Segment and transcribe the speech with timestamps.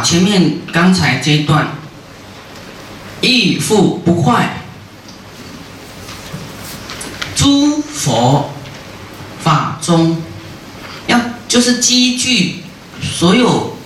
[0.00, 1.68] 前面刚才这一段，
[3.20, 4.62] 亦复不坏，
[7.34, 8.50] 诸佛
[9.42, 10.22] 法中，
[11.06, 12.62] 要就是积聚
[13.00, 13.76] 所有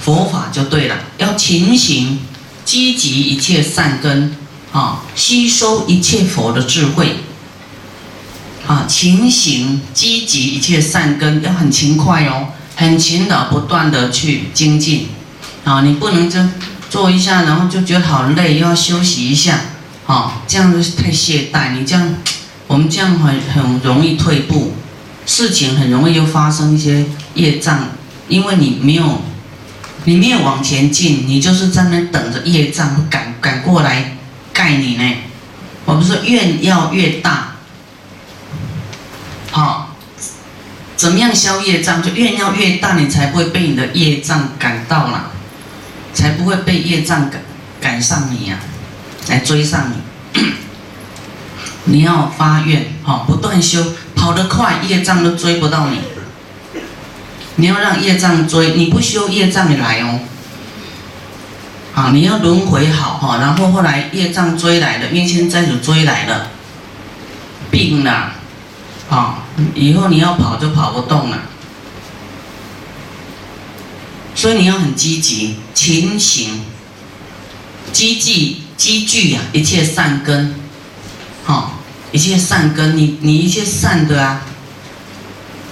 [0.00, 2.20] 佛法就对了，要勤行，
[2.64, 4.36] 积集一切善根，
[4.72, 7.16] 啊，吸收一切佛的智慧。
[8.66, 15.08] 啊，勤行积极一切善根要很勤快哦，很勤的不断的去精进。
[15.68, 16.40] 啊，你不能就
[16.88, 19.60] 做一下，然后就觉得好累，又要休息一下。
[20.06, 21.72] 啊，这样子太懈怠。
[21.72, 22.14] 你这样，
[22.66, 24.72] 我们这样很很容易退步，
[25.26, 27.04] 事情很容易就发生一些
[27.34, 27.88] 业障，
[28.28, 29.20] 因为你没有，
[30.04, 34.16] 你没有往前进，你就是在那等着业障赶赶过来
[34.54, 35.16] 盖你呢。
[35.84, 37.56] 我们说愿要越大。
[39.50, 39.94] 好，
[40.96, 42.02] 怎么样消业障？
[42.02, 45.32] 就愿要越大，你才不会被你的业障赶到了，
[46.18, 47.40] 才不会被业障赶
[47.80, 48.58] 赶上你呀，
[49.28, 50.42] 来追上你。
[51.84, 56.00] 你要发愿，好，不断修，跑得快，业障都追不到你。
[57.54, 60.18] 你要让业障追，你不修业障来哦。
[61.94, 66.48] 啊，你要轮回好哈，然后后来业障追来了，冤亲债主追来了，
[67.70, 68.32] 病了。
[69.08, 69.44] 啊，
[69.76, 71.38] 以后你要跑就跑不动了，
[74.38, 76.60] 所以你要很积极、勤行、
[77.92, 80.54] 积聚、积聚呀，一切善根，
[81.42, 81.80] 好，
[82.12, 84.42] 一切善根，你你一切善的啊，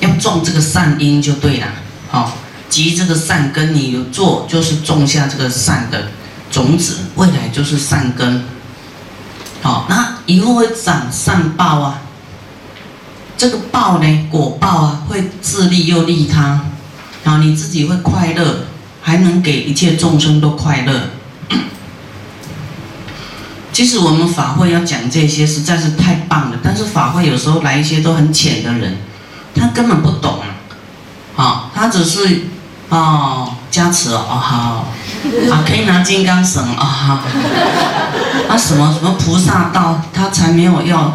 [0.00, 1.68] 要种这个善因就对了，
[2.10, 2.36] 好，
[2.68, 6.10] 积这个善根，你做就是种下这个善的
[6.50, 8.42] 种子，未来就是善根，
[9.62, 12.02] 好，那以后会长善报啊。
[13.38, 16.64] 这个报呢，果报啊，会自利又利他，
[17.26, 18.66] 啊，你自己会快乐，
[19.02, 21.10] 还能给一切众生都快乐。
[23.72, 26.58] 其实我们法会要讲这些，实在是太棒了。
[26.62, 28.98] 但是法会有时候来一些都很浅的人，
[29.56, 30.38] 他根本不懂
[31.36, 32.42] 啊，他只是
[32.90, 34.86] 哦加持哦好，
[35.50, 37.14] 啊可以拿金刚绳啊好，
[38.48, 41.12] 啊什么什么菩萨道，他才没有要。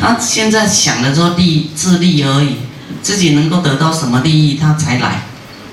[0.00, 2.56] 他现在想的说利自利而已，
[3.02, 5.24] 自己能够得到什么利益，他才来。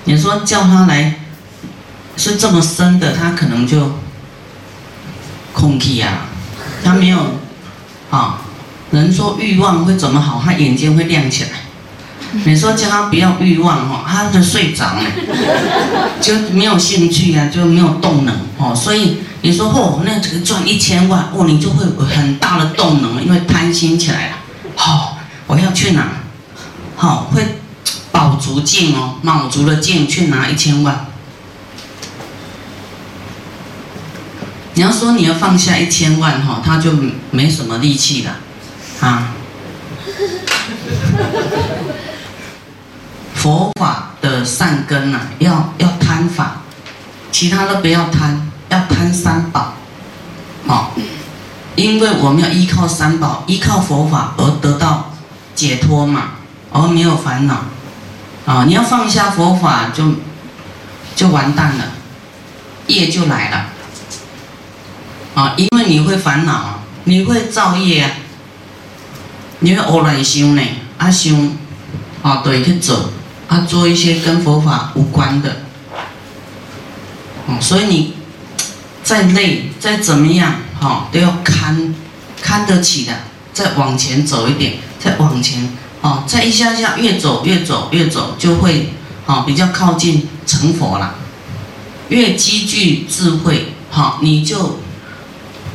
[0.08, 1.16] 你说叫他来，
[2.16, 3.92] 是这么深的，他可能就
[5.52, 6.24] 空气啊，
[6.82, 7.18] 他没有
[8.10, 8.40] 啊。
[8.90, 11.50] 人说欲望会怎么好，他眼睛会亮起来。
[12.44, 15.02] 你说叫他不要欲望哦，他就睡着了，
[16.22, 19.18] 就没有兴趣啊，就没有动能哦，所以。
[19.40, 24.36] 你说哦，那这个赚一千万哦，你就会有很大的动能，因为贪心起来了。
[24.74, 26.08] 好，我要去哪？
[26.96, 27.60] 好，会
[28.18, 31.06] 卯足劲哦，卯足了劲去拿一千万。
[34.74, 36.90] 你要说你要放下一千万哈，他就
[37.30, 38.36] 没什么力气了
[38.98, 39.34] 啊。
[43.34, 46.62] 佛法的善根呐，要要贪法，
[47.30, 48.50] 其他的不要贪。
[48.68, 49.72] 要贪三宝，
[50.66, 50.92] 好，
[51.74, 55.10] 因为我们要依靠三宝，依靠佛法而得到
[55.54, 56.32] 解脱嘛，
[56.70, 57.64] 而没有烦恼，
[58.48, 60.14] 啊，你要放下佛法就
[61.14, 61.84] 就完蛋了，
[62.86, 63.66] 业就来了，
[65.34, 68.10] 啊，因为你会烦恼啊，你会造业啊，
[69.58, 70.62] 你会偶然想呢，
[70.96, 71.56] 啊想，
[72.22, 73.10] 啊对去做，
[73.48, 75.56] 啊做一些跟佛法无关的，
[77.46, 78.14] 哦，所以你。
[79.04, 81.94] 再累，再怎么样，哈，都要看，
[82.42, 83.14] 看得起的，
[83.54, 85.66] 再往前走一点，再往前，
[86.00, 88.92] 哦，再一下下越走越走越走，就会，
[89.26, 91.14] 哦，比较靠近成佛了。
[92.08, 94.78] 越积聚智慧，好，你就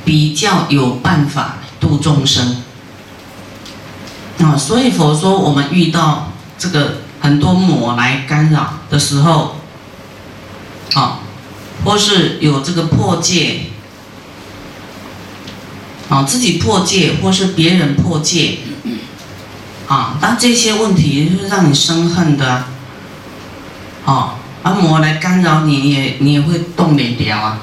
[0.04, 2.64] 比较有办法度众生。
[4.40, 9.56] 啊，所以佛说，我们遇到这个很多魔来干扰的时候，
[10.94, 11.20] 好。
[11.84, 13.64] 或是有这个破戒，
[16.08, 18.60] 啊，自己破戒，或是别人破戒，
[19.88, 22.66] 啊，那这些问题就是让你生恨的，
[24.06, 27.60] 啊，而魔来干扰你，你也你也会动没掉啊。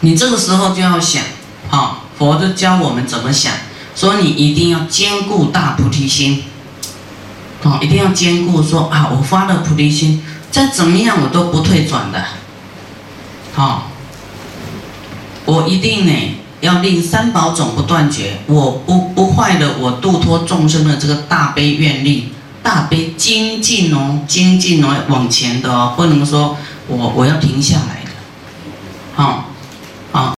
[0.00, 1.22] 你这个时候就要想，
[1.68, 3.52] 好，佛就教我们怎么想，
[3.96, 6.44] 说你一定要兼顾大菩提心，
[7.64, 10.22] 啊，一定要兼顾说啊，我发了菩提心。
[10.50, 12.22] 再怎么样，我都不退转的。
[13.54, 13.90] 好，
[15.46, 16.12] 我一定呢
[16.62, 22.28] 要令三宝总不断绝我不不坏的我度脱众生的这个大悲愿力
[22.62, 26.56] 大悲精进哦精进哦往前的哦不能说
[26.86, 28.10] 我我要停下来的。
[29.14, 29.48] 好
[30.12, 30.32] 好。